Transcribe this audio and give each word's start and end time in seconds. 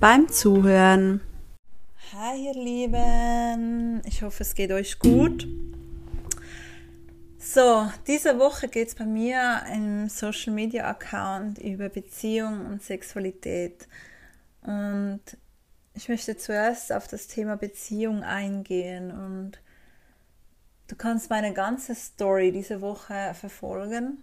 beim 0.00 0.28
Zuhören. 0.28 1.20
Hi 2.12 2.46
ihr 2.46 2.54
Lieben, 2.54 4.00
ich 4.06 4.22
hoffe 4.22 4.44
es 4.44 4.54
geht 4.54 4.70
euch 4.70 4.98
gut. 4.98 5.46
So, 7.38 7.90
diese 8.06 8.38
Woche 8.38 8.68
geht 8.68 8.88
es 8.88 8.94
bei 8.94 9.06
mir 9.06 9.62
im 9.72 10.08
Social 10.08 10.52
Media 10.52 10.88
Account 10.88 11.58
über 11.58 11.88
Beziehung 11.88 12.66
und 12.66 12.82
Sexualität. 12.82 13.88
Und 14.62 15.20
ich 15.94 16.08
möchte 16.08 16.36
zuerst 16.36 16.92
auf 16.92 17.08
das 17.08 17.26
Thema 17.26 17.56
Beziehung 17.56 18.22
eingehen 18.22 19.10
und 19.10 19.58
du 20.86 20.94
kannst 20.94 21.28
meine 21.28 21.52
ganze 21.52 21.94
Story 21.96 22.52
diese 22.52 22.80
Woche 22.80 23.34
verfolgen 23.34 24.18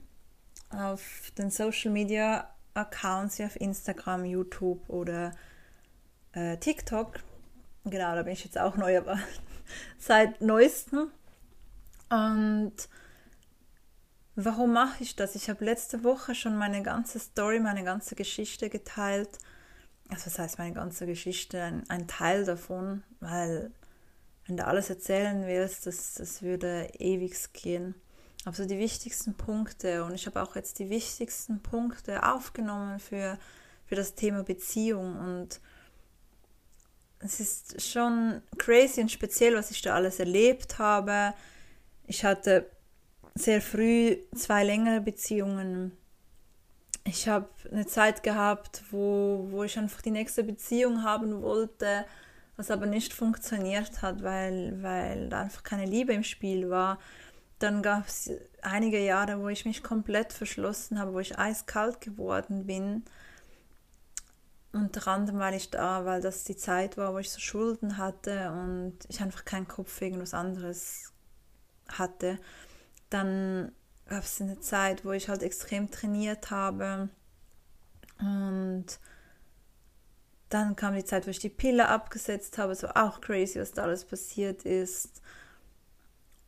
auf 0.69 1.31
den 1.37 1.49
Social 1.51 1.91
Media 1.91 2.49
Accounts 2.73 3.39
wie 3.39 3.45
auf 3.45 3.59
Instagram, 3.59 4.23
YouTube 4.25 4.89
oder 4.89 5.31
äh, 6.35 6.57
TikTok. 6.57 7.19
Genau, 7.85 8.15
da 8.15 8.23
bin 8.23 8.33
ich 8.33 8.43
jetzt 8.43 8.59
auch 8.59 8.77
neu, 8.77 8.97
aber 8.97 9.17
seit 9.97 10.41
neuestem. 10.41 11.11
Und 12.09 12.73
warum 14.35 14.73
mache 14.73 15.03
ich 15.03 15.15
das? 15.15 15.35
Ich 15.35 15.49
habe 15.49 15.65
letzte 15.65 16.03
Woche 16.03 16.35
schon 16.35 16.55
meine 16.55 16.83
ganze 16.83 17.19
Story, 17.19 17.59
meine 17.59 17.83
ganze 17.83 18.15
Geschichte 18.15 18.69
geteilt. 18.69 19.39
Also 20.09 20.25
das 20.25 20.37
heißt 20.37 20.59
meine 20.59 20.73
ganze 20.73 21.07
Geschichte, 21.07 21.63
ein, 21.63 21.89
ein 21.89 22.07
Teil 22.07 22.45
davon, 22.45 23.03
weil 23.19 23.71
wenn 24.45 24.57
du 24.57 24.65
alles 24.65 24.89
erzählen 24.91 25.47
willst, 25.47 25.87
das, 25.87 26.13
das 26.13 26.43
würde 26.43 26.89
ewig 26.99 27.53
gehen. 27.53 27.95
Also 28.43 28.65
die 28.65 28.77
wichtigsten 28.77 29.33
Punkte 29.33 30.03
und 30.03 30.13
ich 30.13 30.27
habe 30.27 30.43
auch 30.43 30.55
jetzt 30.55 30.77
die 30.77 30.91
wichtigsten 30.91 31.63
Punkte 31.63 32.31
aufgenommen 32.31 32.99
für, 32.99 33.39
für 33.87 33.95
das 33.95 34.13
Thema 34.13 34.43
Beziehung 34.43 35.17
und 35.17 35.59
es 37.25 37.39
ist 37.39 37.81
schon 37.81 38.41
crazy 38.57 39.01
und 39.01 39.11
speziell, 39.11 39.55
was 39.55 39.71
ich 39.71 39.81
da 39.81 39.95
alles 39.95 40.19
erlebt 40.19 40.79
habe. 40.79 41.33
Ich 42.05 42.23
hatte 42.23 42.69
sehr 43.33 43.61
früh 43.61 44.17
zwei 44.35 44.63
längere 44.63 45.01
Beziehungen. 45.01 45.91
Ich 47.03 47.27
habe 47.27 47.47
eine 47.71 47.85
Zeit 47.85 48.23
gehabt, 48.23 48.83
wo, 48.91 49.47
wo 49.49 49.63
ich 49.63 49.77
einfach 49.77 50.01
die 50.01 50.11
nächste 50.11 50.43
Beziehung 50.43 51.03
haben 51.03 51.41
wollte, 51.41 52.05
was 52.57 52.71
aber 52.71 52.85
nicht 52.85 53.13
funktioniert 53.13 54.01
hat, 54.01 54.23
weil, 54.23 54.81
weil 54.81 55.29
da 55.29 55.41
einfach 55.41 55.63
keine 55.63 55.85
Liebe 55.85 56.13
im 56.13 56.23
Spiel 56.23 56.69
war. 56.69 56.99
Dann 57.59 57.81
gab 57.81 58.07
es 58.07 58.31
einige 58.61 59.03
Jahre, 59.03 59.41
wo 59.41 59.49
ich 59.49 59.65
mich 59.65 59.83
komplett 59.83 60.33
verschlossen 60.33 60.99
habe, 60.99 61.13
wo 61.13 61.19
ich 61.19 61.37
eiskalt 61.37 62.01
geworden 62.01 62.65
bin 62.65 63.03
unter 64.75 65.07
anderem 65.07 65.39
war 65.39 65.53
ich 65.53 65.69
da, 65.69 66.05
weil 66.05 66.21
das 66.21 66.43
die 66.43 66.57
Zeit 66.57 66.97
war, 66.97 67.13
wo 67.13 67.19
ich 67.19 67.31
so 67.31 67.39
Schulden 67.39 67.97
hatte 67.97 68.51
und 68.51 68.97
ich 69.07 69.21
einfach 69.21 69.45
keinen 69.45 69.67
Kopf 69.67 69.89
für 69.89 70.05
irgendwas 70.05 70.33
anderes 70.33 71.13
hatte. 71.87 72.37
Dann 73.09 73.71
gab 74.07 74.23
es 74.23 74.41
eine 74.41 74.59
Zeit, 74.59 75.05
wo 75.05 75.13
ich 75.13 75.29
halt 75.29 75.43
extrem 75.43 75.89
trainiert 75.89 76.51
habe 76.51 77.07
und 78.19 78.85
dann 80.49 80.75
kam 80.75 80.93
die 80.93 81.05
Zeit, 81.05 81.25
wo 81.25 81.31
ich 81.31 81.39
die 81.39 81.49
Pille 81.49 81.87
abgesetzt 81.87 82.57
habe, 82.57 82.75
so 82.75 82.89
auch 82.89 83.21
crazy, 83.21 83.59
was 83.59 83.71
da 83.71 83.83
alles 83.83 84.03
passiert 84.03 84.63
ist. 84.63 85.21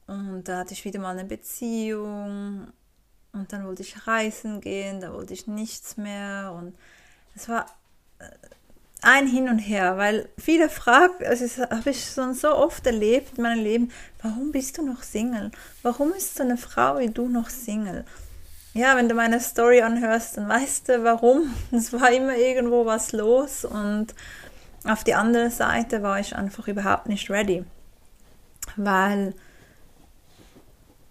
Und 0.05 0.43
da 0.45 0.59
hatte 0.59 0.73
ich 0.73 0.85
wieder 0.85 0.99
mal 0.99 1.17
eine 1.17 1.25
Beziehung 1.25 2.71
und 3.31 3.53
dann 3.53 3.65
wollte 3.65 3.83
ich 3.83 4.05
reisen 4.05 4.59
gehen, 4.59 4.99
da 4.99 5.13
wollte 5.13 5.33
ich 5.33 5.47
nichts 5.47 5.95
mehr 5.95 6.53
und 6.53 6.77
es 7.33 7.47
war 7.47 7.65
ein 9.01 9.27
Hin 9.27 9.47
und 9.47 9.59
Her, 9.59 9.97
weil 9.97 10.27
viele 10.37 10.69
fragen, 10.69 11.25
also 11.25 11.45
das 11.45 11.59
habe 11.69 11.91
ich 11.91 12.11
schon 12.13 12.33
so 12.33 12.55
oft 12.55 12.85
erlebt 12.85 13.37
in 13.37 13.43
meinem 13.43 13.63
Leben, 13.63 13.91
warum 14.21 14.51
bist 14.51 14.77
du 14.77 14.85
noch 14.85 15.03
Single? 15.03 15.51
Warum 15.83 16.11
ist 16.13 16.35
so 16.35 16.43
eine 16.43 16.57
Frau 16.57 16.99
wie 16.99 17.09
du 17.09 17.27
noch 17.27 17.49
Single? 17.49 18.05
Ja, 18.73 18.95
wenn 18.95 19.07
du 19.07 19.15
meine 19.15 19.39
Story 19.39 19.81
anhörst, 19.81 20.37
dann 20.37 20.49
weißt 20.49 20.89
du 20.89 21.03
warum. 21.03 21.53
Es 21.71 21.93
war 21.93 22.11
immer 22.11 22.35
irgendwo 22.35 22.85
was 22.85 23.11
los 23.11 23.65
und 23.65 24.13
auf 24.83 25.03
die 25.03 25.15
andere 25.15 25.51
Seite 25.51 26.01
war 26.03 26.19
ich 26.19 26.35
einfach 26.35 26.67
überhaupt 26.67 27.07
nicht 27.07 27.29
ready, 27.29 27.63
weil 28.75 29.33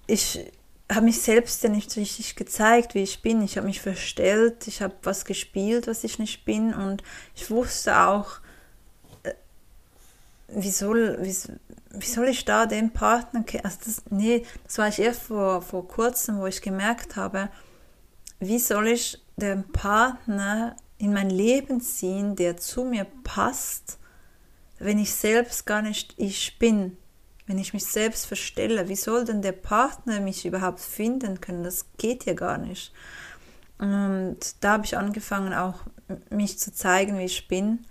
ich 0.06 0.52
habe 0.90 1.06
mich 1.06 1.20
selbst 1.20 1.62
ja 1.64 1.68
nicht 1.68 1.96
richtig 1.96 2.36
gezeigt, 2.36 2.94
wie 2.94 3.02
ich 3.02 3.22
bin. 3.22 3.42
Ich 3.42 3.56
habe 3.56 3.66
mich 3.66 3.80
verstellt, 3.80 4.68
ich 4.68 4.82
habe 4.82 4.94
was 5.02 5.24
gespielt, 5.24 5.86
was 5.86 6.04
ich 6.04 6.18
nicht 6.18 6.44
bin 6.44 6.74
und 6.74 7.02
ich 7.34 7.50
wusste 7.50 7.98
auch, 7.98 8.38
äh, 9.24 9.34
wie 10.48 10.70
soll, 10.70 11.18
wie, 11.20 11.36
wie 11.90 12.06
soll 12.06 12.28
ich 12.28 12.44
da 12.44 12.66
den 12.66 12.92
Partner 12.92 13.44
also 13.64 13.78
das, 13.84 14.02
nee, 14.10 14.44
das 14.64 14.78
war 14.78 14.88
ich 14.88 15.00
erst 15.00 15.22
vor, 15.22 15.60
vor 15.62 15.88
kurzem, 15.88 16.38
wo 16.38 16.46
ich 16.46 16.62
gemerkt 16.62 17.16
habe, 17.16 17.48
wie 18.38 18.58
soll 18.58 18.88
ich 18.88 19.20
den 19.36 19.64
Partner 19.72 20.76
in 20.98 21.12
mein 21.12 21.30
Leben 21.30 21.80
ziehen, 21.80 22.36
der 22.36 22.56
zu 22.56 22.84
mir 22.84 23.06
passt, 23.24 23.98
wenn 24.78 24.98
ich 24.98 25.12
selbst 25.12 25.66
gar 25.66 25.82
nicht 25.82 26.14
ich 26.16 26.58
bin 26.58 26.96
wenn 27.46 27.58
ich 27.58 27.72
mich 27.72 27.86
selbst 27.86 28.26
verstelle, 28.26 28.88
wie 28.88 28.96
soll 28.96 29.24
denn 29.24 29.42
der 29.42 29.52
Partner 29.52 30.20
mich 30.20 30.44
überhaupt 30.44 30.80
finden 30.80 31.40
können? 31.40 31.62
Das 31.62 31.86
geht 31.96 32.24
ja 32.24 32.34
gar 32.34 32.58
nicht. 32.58 32.92
Und 33.78 34.38
da 34.60 34.72
habe 34.72 34.84
ich 34.84 34.96
angefangen, 34.96 35.52
auch 35.54 35.80
mich 36.30 36.58
zu 36.58 36.72
zeigen, 36.72 37.18
wie 37.18 37.24
ich 37.24 37.46
bin. 37.46 37.84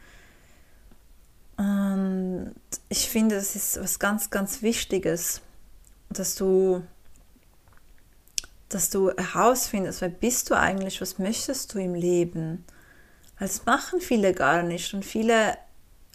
Und 1.58 2.56
ich 2.90 3.10
finde, 3.10 3.36
das 3.36 3.56
ist 3.56 3.80
was 3.82 4.00
ganz, 4.00 4.30
ganz 4.30 4.62
Wichtiges, 4.62 5.42
dass 6.10 6.36
du, 6.36 6.84
dass 8.68 8.90
du 8.90 9.12
herausfindest, 9.12 10.02
wer 10.02 10.10
bist 10.10 10.50
du 10.50 10.58
eigentlich, 10.58 11.00
was 11.00 11.18
möchtest 11.18 11.74
du 11.74 11.80
im 11.80 11.96
Leben? 11.96 12.66
Das 13.40 13.66
machen 13.66 14.02
viele 14.02 14.34
gar 14.34 14.64
nicht 14.64 14.94
und 14.94 15.06
viele 15.06 15.58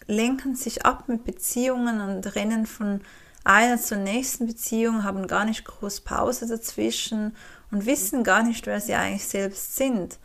lenken 0.07 0.55
sich 0.55 0.85
ab 0.85 1.07
mit 1.07 1.23
Beziehungen 1.23 2.01
und 2.01 2.35
rennen 2.35 2.65
von 2.65 3.01
einer 3.43 3.79
zur 3.79 3.97
nächsten 3.97 4.47
Beziehung, 4.47 5.03
haben 5.03 5.27
gar 5.27 5.45
nicht 5.45 5.65
groß 5.65 6.01
Pause 6.01 6.47
dazwischen 6.47 7.35
und 7.71 7.85
wissen 7.85 8.23
gar 8.23 8.43
nicht, 8.43 8.67
wer 8.67 8.79
sie 8.79 8.93
eigentlich 8.93 9.27
selbst 9.27 9.75
sind. 9.75 10.19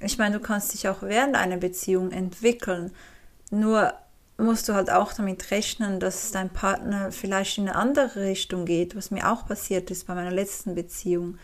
Ich 0.00 0.18
meine, 0.18 0.38
du 0.38 0.42
kannst 0.42 0.74
dich 0.74 0.88
auch 0.88 1.02
während 1.02 1.36
einer 1.36 1.56
Beziehung 1.56 2.12
entwickeln, 2.12 2.92
nur 3.50 3.94
musst 4.38 4.68
du 4.68 4.74
halt 4.74 4.90
auch 4.90 5.12
damit 5.12 5.50
rechnen, 5.50 5.98
dass 6.00 6.30
dein 6.30 6.50
Partner 6.50 7.10
vielleicht 7.10 7.58
in 7.58 7.68
eine 7.68 7.76
andere 7.76 8.22
Richtung 8.22 8.66
geht, 8.66 8.94
was 8.94 9.10
mir 9.10 9.30
auch 9.30 9.46
passiert 9.46 9.90
ist 9.90 10.06
bei 10.06 10.14
meiner 10.14 10.30
letzten 10.30 10.74
Beziehung. 10.74 11.38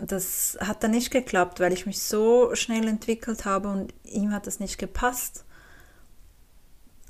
Das 0.00 0.58
hat 0.60 0.82
dann 0.82 0.90
nicht 0.90 1.12
geklappt, 1.12 1.60
weil 1.60 1.72
ich 1.72 1.86
mich 1.86 2.02
so 2.02 2.54
schnell 2.56 2.88
entwickelt 2.88 3.44
habe 3.44 3.68
und 3.68 3.94
ihm 4.02 4.32
hat 4.32 4.48
das 4.48 4.58
nicht 4.58 4.78
gepasst. 4.78 5.44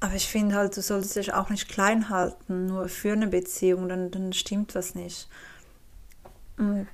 Aber 0.04 0.16
ich 0.16 0.28
finde 0.28 0.56
halt, 0.56 0.76
du 0.76 0.82
solltest 0.82 1.16
dich 1.16 1.32
auch 1.32 1.48
nicht 1.48 1.66
klein 1.66 2.10
halten, 2.10 2.66
nur 2.66 2.90
für 2.90 3.12
eine 3.12 3.26
Beziehung, 3.26 3.88
dann, 3.88 4.10
dann 4.10 4.34
stimmt 4.34 4.74
was 4.74 4.94
nicht. 4.94 5.30
Und 6.58 6.86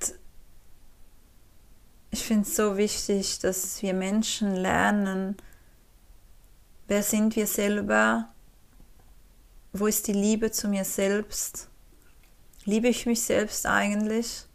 ich 2.09 2.23
finde 2.23 2.47
es 2.47 2.55
so 2.55 2.77
wichtig, 2.77 3.39
dass 3.39 3.81
wir 3.81 3.93
Menschen 3.93 4.55
lernen, 4.55 5.35
wer 6.87 7.03
sind 7.03 7.35
wir 7.35 7.47
selber, 7.47 8.29
wo 9.73 9.87
ist 9.87 10.07
die 10.07 10.13
Liebe 10.13 10.51
zu 10.51 10.69
mir 10.69 10.85
selbst, 10.85 11.67
liebe 12.63 12.87
ich 12.87 13.05
mich 13.05 13.23
selbst 13.23 13.65
eigentlich? 13.65 14.45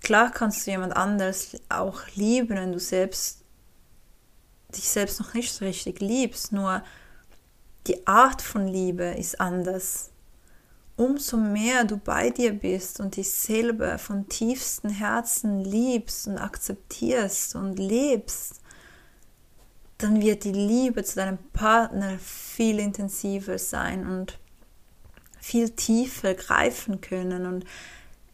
Klar 0.00 0.30
kannst 0.30 0.64
du 0.64 0.70
jemand 0.70 0.96
anderes 0.96 1.56
auch 1.68 2.02
lieben, 2.14 2.50
wenn 2.50 2.70
du 2.70 2.78
selbst 2.78 3.42
dich 4.76 4.88
selbst 4.88 5.18
noch 5.18 5.34
nicht 5.34 5.60
richtig 5.60 5.98
liebst, 5.98 6.52
nur 6.52 6.84
die 7.88 8.06
Art 8.06 8.42
von 8.42 8.68
Liebe 8.68 9.04
ist 9.04 9.40
anders. 9.40 10.10
Umso 10.96 11.36
mehr 11.36 11.84
du 11.84 11.96
bei 11.96 12.30
dir 12.30 12.52
bist 12.52 13.00
und 13.00 13.16
dich 13.16 13.30
selber 13.30 13.98
von 13.98 14.28
tiefstem 14.28 14.90
Herzen 14.90 15.64
liebst 15.64 16.26
und 16.26 16.38
akzeptierst 16.38 17.54
und 17.54 17.78
lebst, 17.78 18.60
dann 19.96 20.20
wird 20.20 20.44
die 20.44 20.52
Liebe 20.52 21.02
zu 21.04 21.16
deinem 21.16 21.38
Partner 21.52 22.18
viel 22.18 22.78
intensiver 22.78 23.58
sein 23.58 24.06
und 24.06 24.38
viel 25.40 25.70
tiefer 25.70 26.34
greifen 26.34 27.00
können. 27.00 27.46
Und 27.46 27.64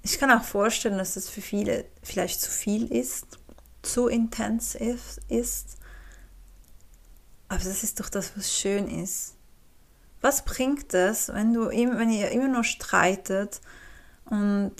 ich 0.03 0.19
kann 0.19 0.31
auch 0.31 0.45
vorstellen, 0.45 0.99
dass 0.99 1.15
das 1.15 1.29
für 1.29 1.43
viele 1.43 1.85
vielleicht 2.03 2.41
zu 2.41 2.51
viel 2.51 2.91
ist, 2.93 3.39
zu 3.83 4.09
intens 4.09 4.75
ist. 4.75 5.79
Aber 7.49 7.63
das 7.63 7.83
ist 7.83 8.01
doch 8.01 8.09
das, 8.09 8.37
was 8.37 8.53
schön 8.53 8.89
ist. 8.89 9.34
Was 10.25 10.43
bringt 10.43 10.95
es, 10.95 11.29
wenn 11.29 11.53
du 11.53 11.69
wenn 11.69 12.09
ihr 12.09 12.31
immer 12.31 12.49
nur 12.49 12.65
streitet 12.65 13.61
und 14.25 14.73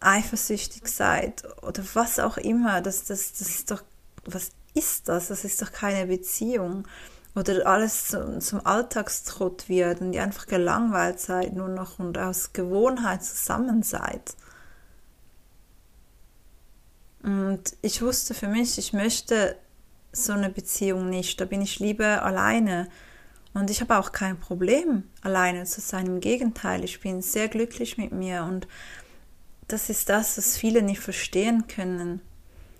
eifersüchtig 0.00 0.88
seid 0.88 1.44
oder 1.62 1.84
was 1.94 2.18
auch 2.18 2.36
immer? 2.36 2.80
Das, 2.80 3.04
das, 3.04 3.34
das 3.34 3.48
ist 3.48 3.70
doch, 3.70 3.84
was 4.24 4.50
ist 4.74 5.06
das? 5.06 5.28
Das 5.28 5.44
ist 5.44 5.62
doch 5.62 5.70
keine 5.70 6.08
Beziehung. 6.08 6.88
Oder 7.36 7.64
alles 7.64 8.08
zum, 8.08 8.40
zum 8.40 8.66
Alltagstrott 8.66 9.68
wird 9.68 10.00
und 10.00 10.12
ihr 10.14 10.24
einfach 10.24 10.48
gelangweilt 10.48 11.20
seid 11.20 11.52
nur 11.52 11.68
noch 11.68 12.00
und 12.00 12.18
aus 12.18 12.52
Gewohnheit 12.52 13.22
zusammen 13.22 13.84
seid. 13.84 14.34
Und 17.22 17.76
ich 17.82 18.02
wusste 18.02 18.34
für 18.34 18.48
mich, 18.48 18.78
ich 18.78 18.92
möchte 18.92 19.54
so 20.10 20.32
eine 20.32 20.50
Beziehung 20.50 21.08
nicht. 21.08 21.40
Da 21.40 21.44
bin 21.44 21.62
ich 21.62 21.78
lieber 21.78 22.24
alleine. 22.24 22.88
Und 23.56 23.70
ich 23.70 23.80
habe 23.80 23.96
auch 23.96 24.12
kein 24.12 24.38
Problem, 24.38 25.04
alleine 25.22 25.64
zu 25.64 25.80
sein. 25.80 26.04
Im 26.04 26.20
Gegenteil, 26.20 26.84
ich 26.84 27.00
bin 27.00 27.22
sehr 27.22 27.48
glücklich 27.48 27.96
mit 27.96 28.12
mir. 28.12 28.42
Und 28.42 28.68
das 29.66 29.88
ist 29.88 30.10
das, 30.10 30.36
was 30.36 30.58
viele 30.58 30.82
nicht 30.82 31.00
verstehen 31.00 31.66
können. 31.66 32.20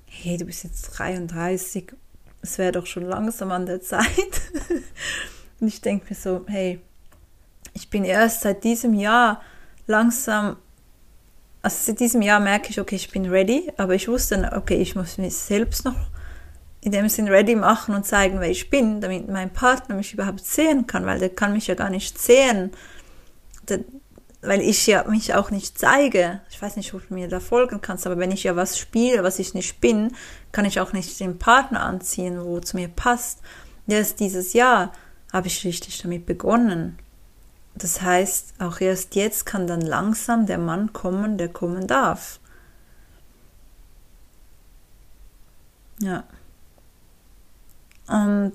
Hey, 0.04 0.36
du 0.36 0.44
bist 0.44 0.64
jetzt 0.64 0.82
33, 0.82 1.94
es 2.42 2.58
wäre 2.58 2.72
doch 2.72 2.84
schon 2.84 3.04
langsam 3.04 3.52
an 3.52 3.64
der 3.64 3.80
Zeit. 3.80 4.42
Und 5.60 5.68
ich 5.68 5.80
denke 5.80 6.10
mir 6.10 6.14
so, 6.14 6.44
hey, 6.46 6.78
ich 7.72 7.88
bin 7.88 8.04
erst 8.04 8.42
seit 8.42 8.62
diesem 8.62 8.92
Jahr 8.92 9.40
langsam 9.86 10.58
also 11.62 11.78
seit 11.80 12.00
diesem 12.00 12.20
Jahr 12.22 12.38
merke 12.38 12.68
ich, 12.68 12.78
okay, 12.78 12.96
ich 12.96 13.10
bin 13.10 13.28
ready, 13.28 13.72
aber 13.78 13.94
ich 13.94 14.08
wusste, 14.08 14.52
okay, 14.54 14.76
ich 14.76 14.94
muss 14.94 15.16
mich 15.16 15.34
selbst 15.34 15.86
noch 15.86 15.96
in 16.86 16.92
dem 16.92 17.08
Sinn 17.08 17.26
ready 17.26 17.56
machen 17.56 17.96
und 17.96 18.06
zeigen, 18.06 18.38
wer 18.38 18.48
ich 18.48 18.70
bin, 18.70 19.00
damit 19.00 19.28
mein 19.28 19.52
Partner 19.52 19.96
mich 19.96 20.14
überhaupt 20.14 20.46
sehen 20.46 20.86
kann, 20.86 21.04
weil 21.04 21.18
der 21.18 21.30
kann 21.30 21.52
mich 21.52 21.66
ja 21.66 21.74
gar 21.74 21.90
nicht 21.90 22.16
sehen, 22.16 22.70
der, 23.68 23.80
weil 24.40 24.60
ich 24.60 24.86
ja 24.86 25.02
mich 25.08 25.34
auch 25.34 25.50
nicht 25.50 25.76
zeige. 25.76 26.42
Ich 26.48 26.62
weiß 26.62 26.76
nicht, 26.76 26.94
ob 26.94 27.08
du 27.08 27.14
mir 27.14 27.26
da 27.26 27.40
folgen 27.40 27.80
kannst, 27.80 28.06
aber 28.06 28.18
wenn 28.18 28.30
ich 28.30 28.44
ja 28.44 28.54
was 28.54 28.78
spiele, 28.78 29.24
was 29.24 29.40
ich 29.40 29.52
nicht 29.52 29.80
bin, 29.80 30.12
kann 30.52 30.64
ich 30.64 30.78
auch 30.78 30.92
nicht 30.92 31.18
den 31.18 31.40
Partner 31.40 31.82
anziehen, 31.82 32.44
wo 32.44 32.60
zu 32.60 32.76
mir 32.76 32.86
passt. 32.86 33.40
Erst 33.88 34.20
dieses 34.20 34.52
Jahr 34.52 34.92
habe 35.32 35.48
ich 35.48 35.64
richtig 35.64 36.00
damit 36.00 36.24
begonnen. 36.24 37.00
Das 37.74 38.00
heißt, 38.00 38.54
auch 38.60 38.80
erst 38.80 39.16
jetzt 39.16 39.44
kann 39.44 39.66
dann 39.66 39.80
langsam 39.80 40.46
der 40.46 40.58
Mann 40.58 40.92
kommen, 40.92 41.36
der 41.36 41.48
kommen 41.48 41.88
darf. 41.88 42.38
Ja. 45.98 46.22
Und 48.08 48.52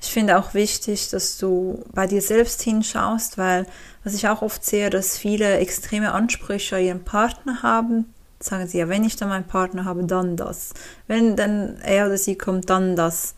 ich 0.00 0.08
finde 0.08 0.38
auch 0.38 0.54
wichtig, 0.54 1.10
dass 1.10 1.38
du 1.38 1.84
bei 1.92 2.06
dir 2.06 2.22
selbst 2.22 2.62
hinschaust, 2.62 3.38
weil 3.38 3.66
was 4.04 4.14
ich 4.14 4.28
auch 4.28 4.42
oft 4.42 4.64
sehe, 4.64 4.90
dass 4.90 5.18
viele 5.18 5.58
extreme 5.58 6.12
Ansprüche 6.12 6.76
an 6.76 6.82
ihren 6.82 7.04
Partner 7.04 7.62
haben. 7.62 8.12
Sagen 8.40 8.68
sie 8.68 8.78
ja, 8.78 8.88
wenn 8.88 9.04
ich 9.04 9.16
dann 9.16 9.28
meinen 9.28 9.46
Partner 9.46 9.84
habe, 9.84 10.04
dann 10.04 10.36
das. 10.36 10.72
Wenn 11.08 11.34
dann 11.34 11.78
er 11.82 12.06
oder 12.06 12.18
sie 12.18 12.36
kommt, 12.36 12.70
dann 12.70 12.94
das. 12.94 13.34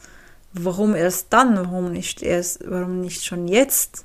Warum 0.53 0.95
erst 0.95 1.33
dann? 1.33 1.57
Warum 1.57 1.93
nicht 1.93 2.23
erst? 2.23 2.61
Warum 2.69 3.01
nicht 3.01 3.25
schon 3.25 3.49
jetzt? 3.49 4.05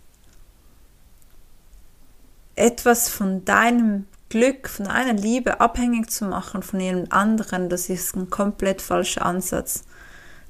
etwas 2.55 3.09
von 3.09 3.45
deinem 3.45 4.07
Glück, 4.29 4.69
von 4.69 4.85
deiner 4.85 5.13
Liebe 5.13 5.59
abhängig 5.59 6.09
zu 6.09 6.25
machen 6.25 6.63
von 6.63 6.79
jemand 6.79 7.11
anderen, 7.11 7.69
das 7.69 7.89
ist 7.89 8.15
ein 8.15 8.29
komplett 8.29 8.81
falscher 8.81 9.25
Ansatz. 9.25 9.83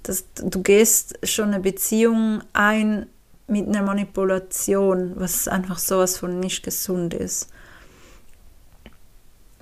Das, 0.06 0.26
du 0.36 0.62
gehst 0.62 1.18
schon 1.24 1.48
eine 1.48 1.60
Beziehung 1.60 2.44
ein 2.54 3.08
mit 3.48 3.68
einer 3.68 3.82
Manipulation, 3.82 5.14
was 5.16 5.48
einfach 5.48 5.80
sowas 5.80 6.20
von 6.20 6.40
nicht 6.40 6.64
gesund 6.64 7.16
ist. 7.16 7.50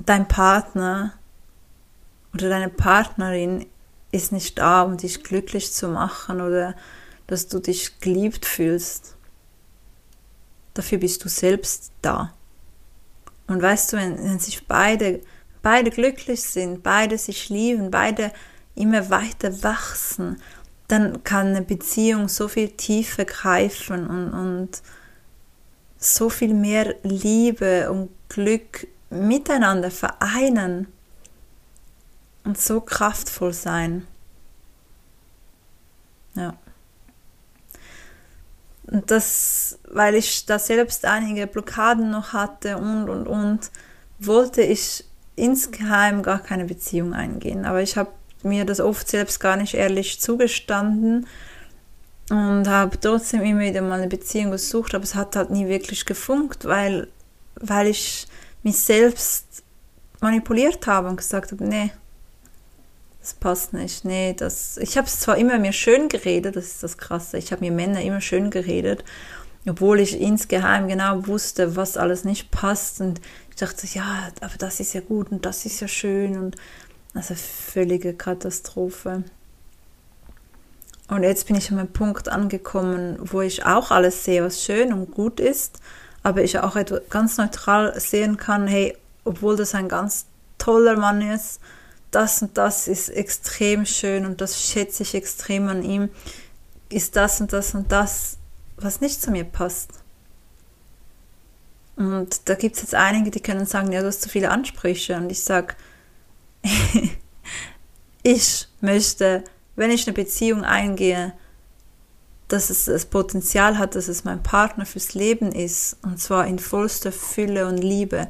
Dein 0.05 0.27
Partner 0.27 1.13
oder 2.33 2.49
deine 2.49 2.69
Partnerin 2.69 3.65
ist 4.11 4.33
nicht 4.33 4.57
da, 4.57 4.81
um 4.81 4.97
dich 4.97 5.23
glücklich 5.23 5.71
zu 5.71 5.87
machen 5.87 6.41
oder 6.41 6.75
dass 7.27 7.47
du 7.47 7.59
dich 7.59 8.01
geliebt 8.01 8.45
fühlst. 8.45 9.15
Dafür 10.73 10.97
bist 10.97 11.23
du 11.23 11.29
selbst 11.29 11.91
da. 12.01 12.33
Und 13.47 13.61
weißt 13.61 13.93
du, 13.93 13.97
wenn, 13.97 14.17
wenn 14.17 14.39
sich 14.39 14.67
beide, 14.67 15.21
beide 15.61 15.89
glücklich 15.89 16.41
sind, 16.41 16.83
beide 16.83 17.17
sich 17.17 17.47
lieben, 17.47 17.91
beide 17.91 18.33
immer 18.75 19.09
weiter 19.09 19.63
wachsen, 19.63 20.41
dann 20.87 21.23
kann 21.23 21.47
eine 21.47 21.61
Beziehung 21.61 22.27
so 22.27 22.47
viel 22.47 22.69
tiefer 22.69 23.25
greifen 23.25 24.07
und, 24.07 24.33
und 24.33 24.81
so 25.97 26.29
viel 26.29 26.53
mehr 26.53 26.95
Liebe 27.03 27.89
und 27.91 28.09
Glück 28.29 28.87
miteinander 29.09 29.91
vereinen 29.91 30.87
und 32.43 32.57
so 32.59 32.81
kraftvoll 32.81 33.53
sein. 33.53 34.07
Ja. 36.35 36.55
Und 38.87 39.09
das, 39.11 39.79
weil 39.89 40.15
ich 40.15 40.45
da 40.45 40.59
selbst 40.59 41.05
einige 41.05 41.47
Blockaden 41.47 42.11
noch 42.11 42.33
hatte 42.33 42.77
und, 42.77 43.09
und, 43.09 43.27
und, 43.27 43.71
wollte 44.19 44.61
ich 44.61 45.05
insgeheim 45.35 46.21
gar 46.21 46.39
keine 46.39 46.65
Beziehung 46.65 47.13
eingehen. 47.13 47.65
Aber 47.65 47.81
ich 47.81 47.97
habe 47.97 48.11
mir 48.45 48.65
das 48.65 48.79
oft 48.79 49.07
selbst 49.07 49.39
gar 49.39 49.57
nicht 49.57 49.73
ehrlich 49.73 50.19
zugestanden 50.19 51.27
und 52.29 52.67
habe 52.67 52.99
trotzdem 52.99 53.41
immer 53.41 53.61
wieder 53.61 53.81
mal 53.81 53.99
eine 53.99 54.07
Beziehung 54.07 54.51
gesucht, 54.51 54.95
aber 54.95 55.03
es 55.03 55.15
hat 55.15 55.35
halt 55.35 55.49
nie 55.49 55.67
wirklich 55.67 56.05
gefunkt, 56.05 56.65
weil, 56.65 57.07
weil 57.55 57.87
ich 57.87 58.27
mich 58.63 58.79
selbst 58.79 59.63
manipuliert 60.21 60.87
habe 60.87 61.09
und 61.09 61.17
gesagt 61.17 61.51
habe, 61.51 61.63
nee, 61.65 61.91
das 63.23 63.33
passt 63.33 63.73
nicht. 63.73 64.03
Nee, 64.03 64.33
das. 64.33 64.77
Ich 64.77 64.97
habe 64.97 65.07
es 65.07 65.21
zwar 65.21 65.37
immer 65.37 65.57
mir 65.57 65.71
schön 65.71 66.09
geredet, 66.09 66.57
das 66.57 66.65
ist 66.65 66.83
das 66.83 66.97
Krasse. 66.97 67.37
Ich 67.37 67.51
habe 67.53 67.63
mir 67.63 67.71
Männer 67.71 68.01
immer 68.01 68.19
schön 68.19 68.49
geredet, 68.49 69.05
obwohl 69.65 70.01
ich 70.01 70.19
insgeheim 70.19 70.89
genau 70.89 71.25
wusste, 71.25 71.77
was 71.77 71.95
alles 71.95 72.25
nicht 72.25 72.51
passt. 72.51 72.99
Und 72.99 73.21
ich 73.49 73.55
dachte, 73.55 73.87
ja, 73.87 74.29
aber 74.41 74.57
das 74.57 74.81
ist 74.81 74.93
ja 74.93 74.99
gut 74.99 75.31
und 75.31 75.45
das 75.45 75.65
ist 75.65 75.79
ja 75.79 75.87
schön 75.87 76.37
und 76.37 76.57
also 77.13 77.35
völlige 77.35 78.13
Katastrophe. 78.13 79.23
Und 81.09 81.23
jetzt 81.23 81.47
bin 81.47 81.55
ich 81.55 81.71
an 81.71 81.79
einem 81.79 81.91
Punkt 81.91 82.29
angekommen, 82.29 83.17
wo 83.19 83.41
ich 83.41 83.65
auch 83.65 83.91
alles 83.91 84.23
sehe, 84.23 84.43
was 84.43 84.63
schön 84.63 84.93
und 84.93 85.11
gut 85.11 85.39
ist, 85.39 85.79
aber 86.23 86.43
ich 86.43 86.57
auch 86.59 86.77
ganz 87.09 87.37
neutral 87.37 87.99
sehen 87.99 88.37
kann, 88.37 88.67
hey, 88.67 88.97
obwohl 89.25 89.55
das 89.55 89.75
ein 89.75 89.89
ganz 89.89 90.25
toller 90.57 90.97
Mann 90.97 91.21
ist, 91.21 91.59
das 92.11 92.41
und 92.41 92.57
das 92.57 92.87
ist 92.87 93.09
extrem 93.09 93.85
schön 93.85 94.25
und 94.25 94.39
das 94.39 94.61
schätze 94.61 95.03
ich 95.03 95.15
extrem 95.15 95.67
an 95.67 95.83
ihm, 95.83 96.09
ist 96.89 97.15
das 97.15 97.41
und 97.41 97.53
das 97.53 97.73
und 97.75 97.91
das, 97.91 98.37
was 98.77 99.01
nicht 99.01 99.21
zu 99.21 99.31
mir 99.31 99.43
passt. 99.43 99.91
Und 101.95 102.49
da 102.49 102.55
gibt 102.55 102.75
es 102.75 102.81
jetzt 102.81 102.95
einige, 102.95 103.29
die 103.29 103.41
können 103.41 103.65
sagen, 103.65 103.91
ja, 103.91 104.01
du 104.01 104.07
hast 104.07 104.21
zu 104.21 104.29
viele 104.29 104.49
Ansprüche. 104.49 105.15
Und 105.15 105.31
ich 105.31 105.43
sage, 105.43 105.75
ich 108.23 108.67
möchte, 108.81 109.43
wenn 109.75 109.91
ich 109.91 110.07
eine 110.07 110.13
Beziehung 110.13 110.63
eingehe, 110.63 111.33
dass 112.47 112.69
es 112.69 112.85
das 112.85 113.05
Potenzial 113.05 113.77
hat, 113.77 113.95
dass 113.95 114.07
es 114.07 114.23
mein 114.23 114.43
Partner 114.43 114.85
fürs 114.85 115.13
Leben 115.13 115.51
ist. 115.51 115.97
Und 116.03 116.19
zwar 116.19 116.45
in 116.47 116.59
vollster 116.59 117.11
Fülle 117.11 117.67
und 117.67 117.77
Liebe. 117.77 118.27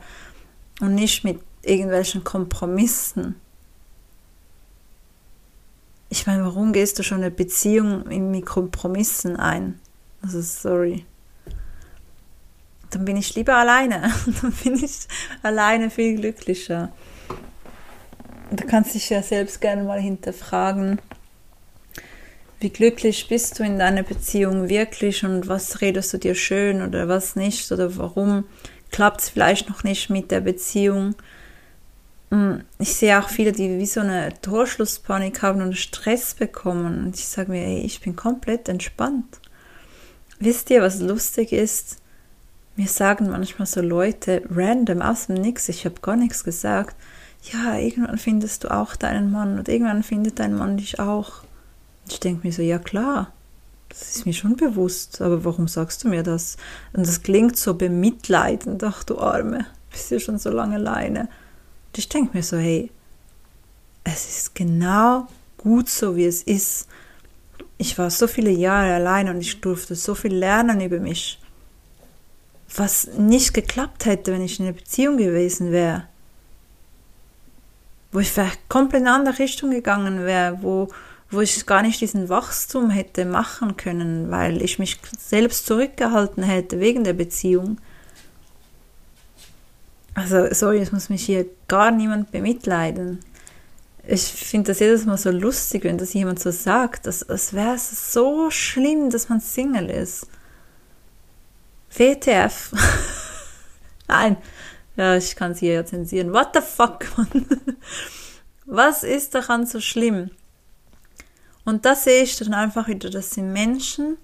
Und 0.79 0.95
nicht 0.95 1.23
mit 1.23 1.39
irgendwelchen 1.61 2.23
Kompromissen 2.23 3.35
ich 6.13 6.27
meine, 6.27 6.45
warum 6.45 6.73
gehst 6.73 6.99
du 6.99 7.03
schon 7.03 7.23
eine 7.23 7.31
Beziehung 7.31 8.07
mit 8.29 8.45
Kompromissen 8.45 9.35
ein? 9.35 9.79
Also, 10.21 10.41
sorry. 10.41 11.07
Dann 12.91 13.03
bin 13.03 13.17
ich 13.17 13.33
lieber 13.33 13.55
alleine. 13.55 14.13
Dann 14.41 14.51
bin 14.63 14.75
ich 14.75 15.07
alleine 15.41 15.89
viel 15.89 16.17
glücklicher. 16.17 16.91
Da 18.55 18.65
kannst 18.65 18.91
du 18.91 18.99
dich 18.99 19.09
ja 19.09 19.23
selbst 19.23 19.61
gerne 19.61 19.83
mal 19.83 19.99
hinterfragen, 19.99 20.99
wie 22.59 22.69
glücklich 22.69 23.27
bist 23.27 23.59
du 23.59 23.63
in 23.63 23.79
deiner 23.79 24.03
Beziehung 24.03 24.69
wirklich 24.69 25.25
und 25.25 25.47
was 25.47 25.81
redest 25.81 26.13
du 26.13 26.17
dir 26.17 26.35
schön 26.35 26.81
oder 26.81 27.07
was 27.07 27.35
nicht 27.35 27.71
oder 27.71 27.97
warum 27.97 28.45
klappt 28.91 29.21
es 29.21 29.29
vielleicht 29.29 29.69
noch 29.69 29.83
nicht 29.83 30.09
mit 30.09 30.31
der 30.31 30.39
Beziehung 30.39 31.15
ich 32.79 32.95
sehe 32.95 33.19
auch 33.19 33.29
viele, 33.29 33.51
die 33.51 33.77
wie 33.77 33.85
so 33.85 33.99
eine 33.99 34.33
Torschlusspanik 34.41 35.43
haben 35.43 35.61
und 35.61 35.77
Stress 35.77 36.33
bekommen. 36.33 37.05
Und 37.05 37.15
ich 37.15 37.27
sage 37.27 37.51
mir, 37.51 37.63
ey, 37.63 37.81
ich 37.81 38.01
bin 38.01 38.15
komplett 38.15 38.69
entspannt. 38.69 39.39
Wisst 40.39 40.69
ihr, 40.71 40.81
was 40.81 40.99
lustig 40.99 41.53
ist? 41.53 41.97
Mir 42.75 42.87
sagen 42.87 43.29
manchmal 43.29 43.67
so 43.67 43.81
Leute 43.81 44.41
random 44.49 45.03
aus 45.03 45.27
dem 45.27 45.35
Nix, 45.35 45.69
ich 45.69 45.85
habe 45.85 46.01
gar 46.01 46.15
nichts 46.15 46.43
gesagt. 46.43 46.95
Ja, 47.51 47.77
irgendwann 47.77 48.17
findest 48.17 48.63
du 48.63 48.71
auch 48.71 48.95
deinen 48.95 49.31
Mann 49.31 49.59
und 49.59 49.67
irgendwann 49.67 50.03
findet 50.03 50.39
dein 50.39 50.55
Mann 50.55 50.77
dich 50.77 50.99
auch. 50.99 51.43
Ich 52.07 52.19
denke 52.19 52.47
mir 52.47 52.53
so, 52.53 52.61
ja 52.61 52.79
klar, 52.79 53.31
das 53.89 54.15
ist 54.15 54.25
mir 54.25 54.33
schon 54.33 54.55
bewusst, 54.55 55.21
aber 55.21 55.43
warum 55.43 55.67
sagst 55.67 56.03
du 56.03 56.07
mir 56.07 56.23
das? 56.23 56.57
Und 56.93 57.05
das 57.05 57.21
klingt 57.21 57.57
so 57.57 57.73
bemitleidend, 57.73 58.83
ach 58.83 59.03
du 59.03 59.19
Arme, 59.19 59.65
bist 59.91 60.11
ja 60.11 60.19
schon 60.19 60.39
so 60.39 60.49
lange 60.49 60.75
alleine. 60.75 61.21
Und 61.21 61.97
ich 61.97 62.09
denke 62.09 62.35
mir 62.35 62.43
so, 62.43 62.57
hey, 62.57 62.89
es 64.03 64.27
ist 64.29 64.55
genau 64.55 65.27
gut 65.57 65.89
so, 65.89 66.15
wie 66.15 66.25
es 66.25 66.43
ist. 66.43 66.87
Ich 67.77 67.97
war 67.97 68.09
so 68.09 68.27
viele 68.27 68.51
Jahre 68.51 68.93
allein 68.93 69.29
und 69.29 69.41
ich 69.41 69.61
durfte 69.61 69.95
so 69.95 70.15
viel 70.15 70.33
lernen 70.33 70.81
über 70.81 70.99
mich 70.99 71.39
was 72.75 73.07
nicht 73.17 73.53
geklappt 73.53 74.05
hätte, 74.05 74.31
wenn 74.31 74.41
ich 74.41 74.59
in 74.59 74.65
einer 74.65 74.75
Beziehung 74.75 75.17
gewesen 75.17 75.71
wäre. 75.71 76.07
Wo 78.13 78.19
ich 78.19 78.31
vielleicht 78.31 78.69
komplett 78.69 79.01
in 79.01 79.07
eine 79.07 79.17
andere 79.17 79.39
Richtung 79.39 79.71
gegangen 79.71 80.23
wäre, 80.23 80.59
wo, 80.61 80.87
wo 81.29 81.41
ich 81.41 81.65
gar 81.65 81.81
nicht 81.81 81.99
diesen 81.99 82.29
Wachstum 82.29 82.89
hätte 82.89 83.25
machen 83.25 83.75
können, 83.75 84.31
weil 84.31 84.61
ich 84.61 84.79
mich 84.79 84.99
selbst 85.19 85.65
zurückgehalten 85.65 86.43
hätte 86.43 86.79
wegen 86.79 87.03
der 87.03 87.13
Beziehung. 87.13 87.79
Also, 90.13 90.47
sorry, 90.51 90.77
es 90.77 90.91
muss 90.91 91.09
mich 91.09 91.25
hier 91.25 91.47
gar 91.67 91.91
niemand 91.91 92.31
bemitleiden. 92.31 93.19
Ich 94.05 94.21
finde 94.21 94.71
das 94.71 94.79
jedes 94.79 95.05
Mal 95.05 95.17
so 95.17 95.31
lustig, 95.31 95.85
wenn 95.85 95.97
das 95.97 96.13
jemand 96.13 96.39
so 96.39 96.51
sagt, 96.51 97.07
als, 97.07 97.27
als 97.27 97.53
wäre 97.53 97.77
so 97.79 98.51
schlimm, 98.51 99.09
dass 99.09 99.29
man 99.29 99.39
Single 99.39 99.89
ist. 99.89 100.27
WTF. 101.89 102.71
Nein, 104.07 104.37
ja, 104.95 105.15
ich 105.17 105.35
kann 105.35 105.51
es 105.51 105.59
hier 105.59 105.73
ja 105.73 105.85
zensieren. 105.85 106.33
What 106.33 106.49
the 106.53 106.61
fuck, 106.61 107.05
Mann? 107.17 107.47
Was 108.65 109.03
ist 109.03 109.35
daran 109.35 109.65
so 109.65 109.79
schlimm? 109.79 110.31
Und 111.65 111.85
da 111.85 111.95
sehe 111.95 112.23
ich 112.23 112.37
dann 112.37 112.53
einfach 112.53 112.87
wieder, 112.87 113.09
das 113.09 113.31
sind 113.31 113.51
Menschen, 113.53 114.17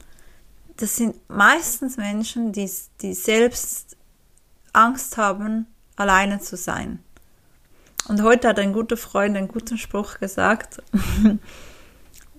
das 0.78 0.96
sind 0.96 1.16
meistens 1.30 1.98
Menschen, 1.98 2.52
die, 2.52 2.70
die 3.02 3.14
selbst 3.14 3.98
Angst 4.74 5.18
haben, 5.18 5.68
alleine 5.96 6.40
zu 6.40 6.56
sein. 6.56 7.00
Und 8.08 8.24
heute 8.24 8.48
hat 8.48 8.60
ein 8.60 8.74
guter 8.74 8.98
Freund 8.98 9.36
einen 9.36 9.48
guten 9.48 9.78
Spruch 9.78 10.20
gesagt. 10.20 10.82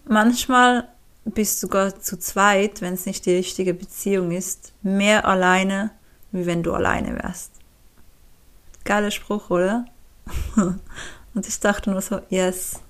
Manchmal 0.05 0.89
bist 1.25 1.61
sogar 1.61 2.01
zu 2.01 2.19
zweit, 2.19 2.81
wenn 2.81 2.95
es 2.95 3.07
nicht 3.07 3.27
die 3.27 3.37
richtige 3.37 3.75
Beziehung 3.75 4.33
ist, 4.33 4.73
mehr 4.83 5.27
alleine, 5.27 5.91
wie 6.33 6.47
wenn 6.47 6.63
du 6.63 6.73
alleine 6.73 7.15
wärst. 7.15 7.60
Geiler 8.85 9.11
Spruch, 9.11 9.51
oder? 9.51 9.87
Und 11.35 11.47
ich 11.47 11.61
dachte 11.61 11.91
nur 11.91 12.01
so, 12.01 12.21
yes, 12.29 12.81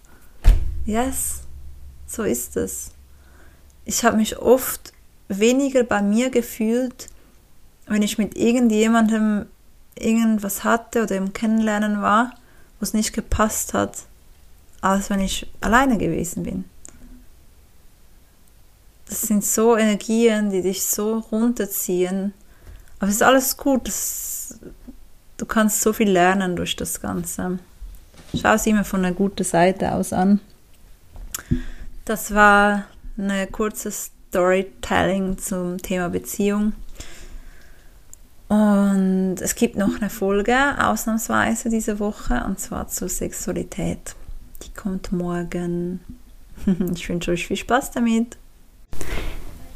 yes, 0.86 1.42
so 2.06 2.22
ist 2.22 2.56
es. 2.56 2.90
Ich 3.84 4.04
habe 4.04 4.16
mich 4.16 4.38
oft 4.38 4.92
weniger 5.28 5.84
bei 5.84 6.02
mir 6.02 6.30
gefühlt, 6.30 7.08
wenn 7.86 8.02
ich 8.02 8.18
mit 8.18 8.36
irgendjemandem 8.36 9.46
irgendwas 9.96 10.64
hatte 10.64 11.02
oder 11.02 11.16
im 11.16 11.32
Kennenlernen 11.32 12.00
war, 12.00 12.34
wo 12.78 12.84
es 12.84 12.94
nicht 12.94 13.12
gepasst 13.12 13.74
hat, 13.74 13.98
als 14.80 15.10
wenn 15.10 15.20
ich 15.20 15.50
alleine 15.60 15.98
gewesen 15.98 16.44
bin 16.44 16.64
das 19.10 19.22
sind 19.22 19.44
so 19.44 19.76
Energien, 19.76 20.50
die 20.50 20.62
dich 20.62 20.86
so 20.86 21.18
runterziehen. 21.18 22.32
Aber 23.00 23.08
es 23.08 23.16
ist 23.16 23.22
alles 23.22 23.56
gut. 23.56 23.88
Das, 23.88 24.60
du 25.40 25.46
kannst 25.46 25.80
so 25.80 25.92
viel 25.92 26.10
lernen 26.10 26.54
durch 26.54 26.76
das 26.76 27.00
Ganze. 27.00 27.58
Schau 28.38 28.54
es 28.54 28.66
immer 28.66 28.84
von 28.84 29.04
einer 29.04 29.14
guten 29.14 29.44
Seite 29.44 29.92
aus 29.92 30.12
an. 30.12 30.40
Das 32.04 32.34
war 32.34 32.84
eine 33.16 33.46
kurze 33.46 33.90
Storytelling 33.90 35.38
zum 35.38 35.78
Thema 35.78 36.10
Beziehung. 36.10 36.74
Und 38.48 39.36
es 39.40 39.54
gibt 39.54 39.76
noch 39.76 40.00
eine 40.00 40.10
Folge, 40.10 40.56
ausnahmsweise 40.78 41.70
diese 41.70 42.00
Woche, 42.00 42.42
und 42.46 42.58
zwar 42.58 42.88
zur 42.88 43.08
Sexualität. 43.08 44.16
Die 44.62 44.74
kommt 44.74 45.12
morgen. 45.12 46.00
Ich 46.94 47.08
wünsche 47.08 47.30
euch 47.30 47.46
viel 47.46 47.56
Spaß 47.56 47.92
damit. 47.92 48.36